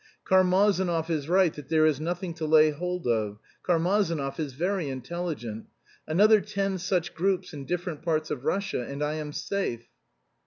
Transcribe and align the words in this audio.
Karmazinov 0.25 1.11
is 1.11 1.29
right 1.29 1.53
that 1.53 1.69
there 1.69 1.85
is 1.85 1.99
nothing 1.99 2.33
to 2.33 2.47
lay 2.47 2.71
hold 2.71 3.05
of. 3.05 3.37
Karmazinov 3.63 4.39
is 4.39 4.53
very 4.53 4.89
intelligent. 4.89 5.67
Another 6.07 6.41
ten 6.41 6.79
such 6.79 7.13
groups 7.13 7.53
in 7.53 7.65
different 7.67 8.01
parts 8.01 8.31
of 8.31 8.43
Russia 8.43 8.81
and 8.83 9.03
I 9.03 9.13
am 9.13 9.31
safe." 9.31 9.85